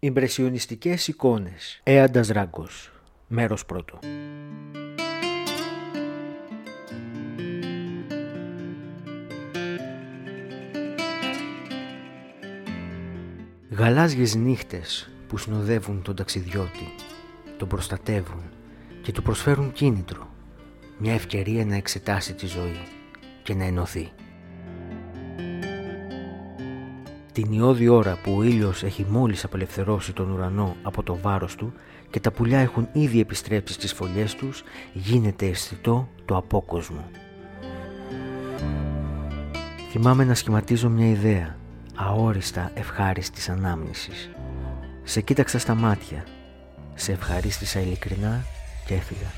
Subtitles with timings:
[0.00, 1.80] Ιμπρεσιονιστικές εικόνες.
[1.82, 2.92] Έαντας Ράγκος.
[3.26, 3.98] Μέρος πρώτο.
[13.70, 16.94] Γαλάζιες νύχτες που συνοδεύουν τον ταξιδιώτη,
[17.56, 18.42] τον προστατεύουν
[19.02, 20.28] και του προσφέρουν κίνητρο,
[20.98, 22.86] μια ευκαιρία να εξετάσει τη ζωή
[23.42, 24.12] και να ενωθεί.
[27.38, 31.72] Την ιώδη ώρα που ο ήλιος έχει μόλις απελευθερώσει τον ουρανό από το βάρος του
[32.10, 37.10] και τα πουλιά έχουν ήδη επιστρέψει στις φωλιές τους, γίνεται αισθητό το απόκοσμο.
[39.90, 41.56] Θυμάμαι να σχηματίζω μια ιδέα,
[41.94, 44.30] αόριστα ευχάριστης ανάμνησης.
[45.02, 46.24] Σε κοίταξα στα μάτια,
[46.94, 48.44] σε ευχαρίστησα ειλικρινά
[48.86, 49.28] και έφυγα.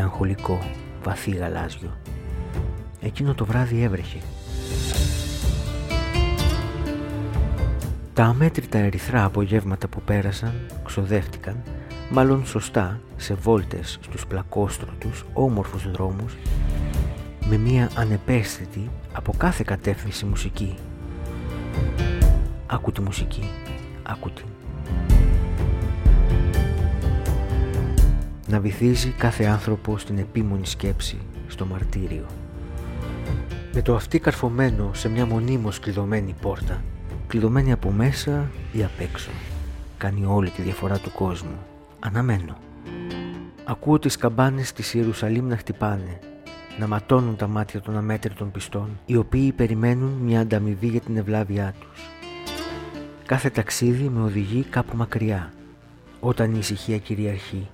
[0.00, 0.58] Μελαγχολικό,
[1.02, 1.96] βαθύ γαλάζιο.
[3.00, 4.18] Εκείνο το βράδυ έβρεχε.
[8.14, 10.52] Τα αμέτρητα ερυθρά απογεύματα που πέρασαν
[10.84, 11.62] ξοδεύτηκαν,
[12.10, 16.36] μάλλον σωστά, σε βόλτες στους πλακόστρωτους, όμορφους δρόμους,
[17.48, 20.74] με μία ανεπαίσθητη από κάθε κατεύθυνση μουσική.
[22.66, 23.50] Άκου τη μουσική,
[24.02, 24.44] άκου την.
[28.50, 32.26] Να βυθίζει κάθε άνθρωπο στην επίμονη σκέψη, στο μαρτύριο.
[33.72, 36.82] Με το αυτί καρφωμένο σε μια μονίμως κλειδωμένη πόρτα,
[37.26, 39.30] κλειδωμένη από μέσα ή απ' έξω,
[39.98, 41.58] κάνει όλη τη διαφορά του κόσμου.
[42.00, 42.56] Αναμένω.
[43.64, 46.18] Ακούω τις καμπάνες της Ιερουσαλήμ να χτυπάνε,
[46.78, 51.74] να ματώνουν τα μάτια των αμέτρητων πιστών, οι οποίοι περιμένουν μια ανταμοιβή για την ευλάβειά
[51.80, 52.02] τους.
[53.26, 55.52] Κάθε ταξίδι με οδηγεί κάπου μακριά,
[56.20, 57.68] όταν η ησυχία κυριαρχεί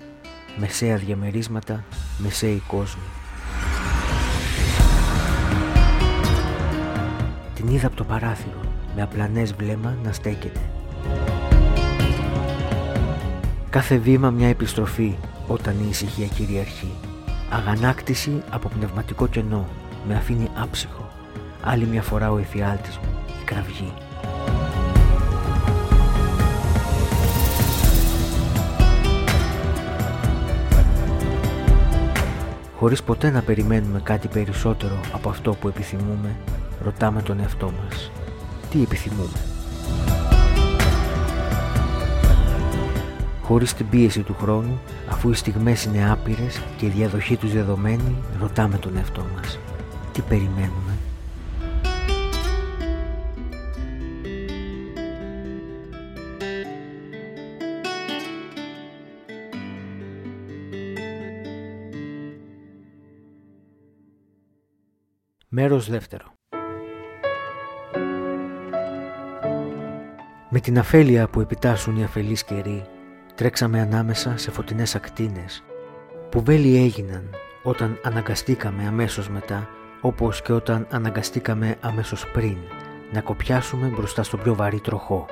[0.57, 1.85] μεσαία διαμερίσματα,
[2.19, 3.03] μεσαίοι κόσμοι.
[7.55, 8.61] Την είδα από το παράθυρο,
[8.97, 10.61] με απλανές βλέμμα να στέκεται.
[13.71, 16.93] Κάθε βήμα μια επιστροφή όταν η ησυχία κυριαρχεί.
[17.51, 19.69] Αγανάκτηση από πνευματικό κενό,
[20.09, 21.11] με αφήνει άψυχο.
[21.63, 23.93] Άλλη μια φορά ο εφιάλτης μου, η κραυγή.
[32.87, 36.37] Χωρίς ποτέ να περιμένουμε κάτι περισσότερο από αυτό που επιθυμούμε,
[36.85, 38.11] ρωτάμε τον εαυτό μας.
[38.71, 39.39] Τι επιθυμούμε;
[43.43, 48.17] Χωρίς την πίεση του χρόνου, αφού οι στιγμές είναι άπειρες και η διαδοχή τους δεδομένη,
[48.41, 49.59] ρωτάμε τον εαυτό μας.
[50.13, 50.86] Τι περιμένουμε;
[65.59, 66.25] Μέρος δεύτερο.
[70.51, 72.85] Με την αφέλεια που επιτάσσουν οι αφελείς καιροί,
[73.35, 75.65] τρέξαμε ανάμεσα σε φωτεινές ακτίνες,
[76.31, 77.31] που βέλη έγιναν
[77.63, 79.69] όταν αναγκαστήκαμε αμέσως μετά,
[80.01, 82.57] όπως και όταν αναγκαστήκαμε αμέσως πριν,
[83.13, 85.27] να κοπιάσουμε μπροστά στον πιο βαρύ τροχό.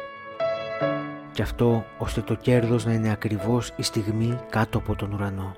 [1.32, 5.56] Και αυτό ώστε το κέρδος να είναι ακριβώς η στιγμή κάτω από τον ουρανό.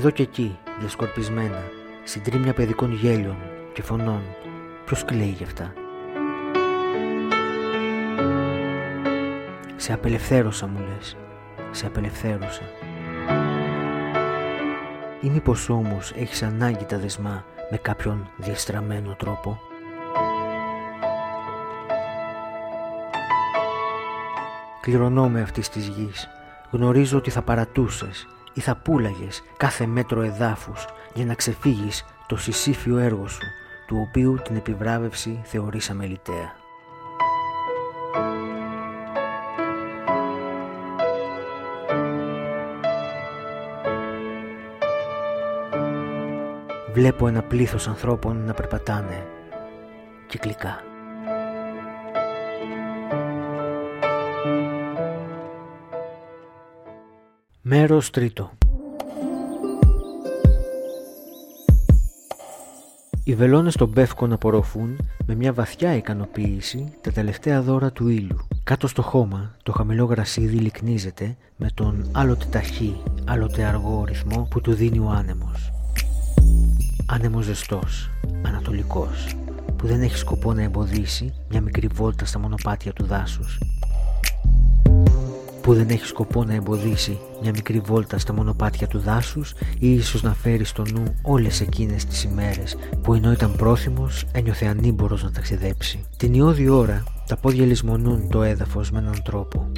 [0.00, 1.62] Εδώ και εκεί, διασκορπισμένα,
[2.04, 3.36] συντρίμια παιδικών γέλιων
[3.72, 4.22] και φωνών,
[4.84, 5.72] ποιος κλαίει γι' αυτά;
[9.76, 11.16] Σε απελευθέρωσα μου λες,
[11.70, 12.62] σε απελευθέρωσα.
[15.20, 19.60] Ή μήπως όμως έχεις ανάγκη τα δεσμά με κάποιον διαστραμμένο τρόπο;
[24.80, 26.28] Κληρονόμαι με αυτής της γης.
[26.70, 32.98] Γνωρίζω ότι θα παρατούσες ή θα πούλαγες κάθε μέτρο εδάφους για να ξεφύγεις το συσήφιο
[32.98, 33.46] έργο σου,
[33.86, 36.58] του οποίου την επιβράβευση θεωρήσαμε λιτέα.
[46.92, 49.26] Βλέπω ένα πλήθος ανθρώπων να περπατάνε
[50.26, 50.89] κυκλικά.
[57.72, 58.50] Μέρος τρίτο
[63.24, 68.46] Οι βελόνες των Πεύκων απορροφούν με μια βαθιά ικανοποίηση τα τελευταία δώρα του ήλιου.
[68.64, 74.60] Κάτω στο χώμα το χαμηλό γρασίδι λυκνίζεται με τον άλλοτε ταχύ, άλλοτε αργό ρυθμό που
[74.60, 75.72] του δίνει ο άνεμος.
[77.06, 78.10] Άνεμος ζεστός,
[78.42, 79.36] ανατολικός,
[79.76, 83.58] που δεν έχει σκοπό να εμποδίσει μια μικρή βόλτα στα μονοπάτια του δάσους
[85.70, 90.22] που δεν έχει σκοπό να εμποδίσει μια μικρή βόλτα στα μονοπάτια του δάσους ή ίσως
[90.22, 95.30] να φέρει στο νου όλες εκείνες τις ημέρες που ενώ ήταν πρόθυμος ένιωθε ανήμπορος να
[95.30, 96.04] ταξιδέψει.
[96.16, 99.70] Την ιώδη ώρα τα πόδια λησμονούν το έδαφος με έναν τρόπο.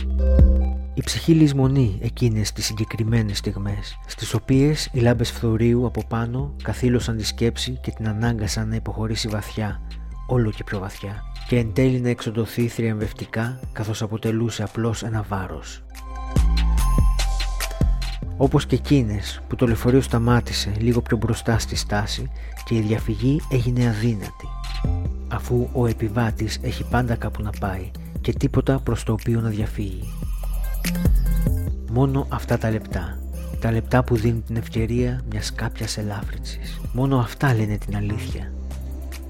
[0.95, 7.17] Η ψυχή λησμονεί εκείνες τις συγκεκριμένες στιγμές, στις οποίες οι λάμπες φθορείου από πάνω καθήλωσαν
[7.17, 9.81] τη σκέψη και την ανάγκασαν να υποχωρήσει βαθιά,
[10.27, 15.83] όλο και πιο βαθιά, και εν τέλει να εξοντωθεί θριαμβευτικά καθώς αποτελούσε απλώς ένα βάρος.
[18.37, 22.31] Όπως και εκείνες που το λεωφορείο σταμάτησε λίγο πιο μπροστά στη στάση
[22.65, 24.49] και η διαφυγή έγινε αδύνατη,
[25.29, 27.91] αφού ο επιβάτης έχει πάντα κάπου να πάει
[28.21, 30.13] και τίποτα προς το οποίο να διαφύγει.
[31.91, 33.19] Μόνο αυτά τα λεπτά,
[33.61, 36.81] τα λεπτά που δίνουν την ευκαιρία μιας κάποιας ελάφρυνσης.
[36.93, 38.53] Μόνο αυτά λένε την αλήθεια.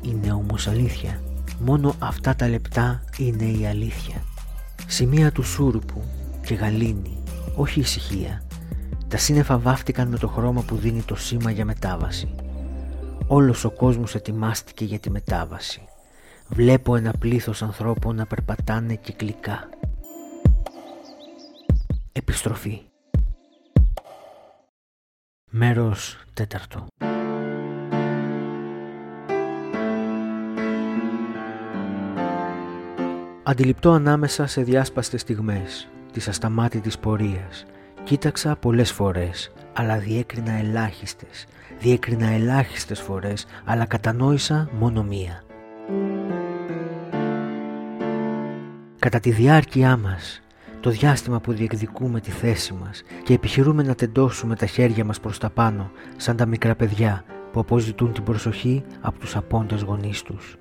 [0.03, 1.21] Είναι όμως αλήθεια.
[1.59, 4.23] Μόνο αυτά τα λεπτά είναι η αλήθεια.
[4.87, 6.03] Σημεία του σούρουπου
[6.47, 7.23] και γαλήνη,
[7.57, 8.43] όχι ησυχία.
[9.09, 12.35] Τα σύννεφα βάφτηκαν με το χρώμα που δίνει το σήμα για μετάβαση.
[13.27, 15.83] Όλος ο κόσμος ετοιμάστηκε για τη μετάβαση.
[16.49, 19.69] Βλέπω ένα πλήθος ανθρώπων να περπατάνε κυκλικά.
[22.13, 22.83] Επιστροφή
[25.51, 26.87] Μέρος τέταρτο
[33.43, 37.65] Αντιληπτό ανάμεσα σε διάσπαστες στιγμές της ασταμάτητης πορείας
[38.05, 41.47] Κοίταξα πολλές φορές, αλλά διέκρινα ελάχιστες.
[41.79, 45.43] Διέκρινα ελάχιστες φορές, αλλά κατανόησα μόνο μία.
[48.99, 50.43] Κατά τη διάρκειά μας,
[50.81, 55.39] το διάστημα που διεκδικούμε τη θέση μας και επιχειρούμε να τεντώσουμε τα χέρια μας προς
[55.39, 60.57] τα πάνω σαν τα μικρά παιδιά που αποζητούν την προσοχή από τους απόντες γονείς τους.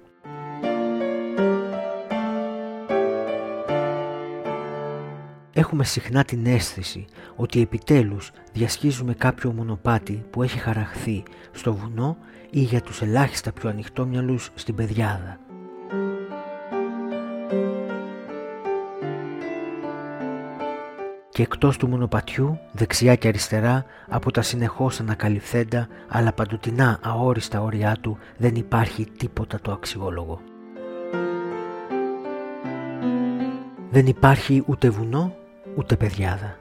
[5.61, 7.05] Έχουμε συχνά την αίσθηση
[7.35, 12.17] ότι επιτέλους διασχίζουμε κάποιο μονοπάτι που έχει χαραχθεί στο βουνό
[12.49, 15.39] ή για τους ελάχιστα πιο ανοιχτόμυαλους στην πεδιάδα.
[21.29, 27.97] και εκτός του μονοπατιού, δεξιά και αριστερά, από τα συνεχώς ανακαλυφθέντα αλλά παντοτινά αόριστα όρια
[28.01, 30.41] του δεν υπάρχει τίποτα το αξιόλογο.
[33.91, 35.35] Δεν υπάρχει ούτε βουνό,
[35.75, 36.55] ούτε παιδιάδα.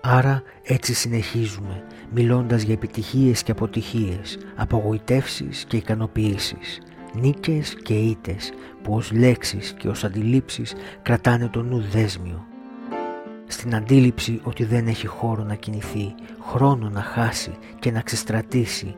[0.00, 6.80] Άρα έτσι συνεχίζουμε, μιλώντας για επιτυχίες και αποτυχίες, απογοητεύσεις και ικανοποιήσεις,
[7.14, 8.52] νίκες και ήτες
[8.82, 12.46] που ως λέξεις και ως αντιλήψεις κρατάνε το νου δέσμιο.
[13.46, 18.96] Στην αντίληψη ότι δεν έχει χώρο να κινηθεί, χρόνο να χάσει και να ξεστρατήσει.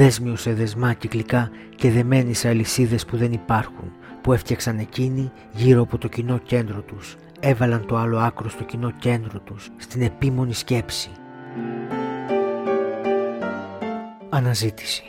[0.00, 5.82] Δέσμιο σε δεσμά κυκλικά και δεμένοι σε αλυσίδες που δεν υπάρχουν, που έφτιαξαν εκείνοι γύρω
[5.82, 10.54] από το κοινό κέντρο τους, έβαλαν το άλλο άκρο στο κοινό κέντρο τους, στην επίμονη
[10.54, 11.10] σκέψη.
[14.28, 15.02] Αναζήτηση